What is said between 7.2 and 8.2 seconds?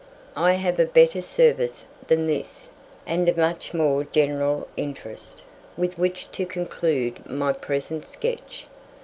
my present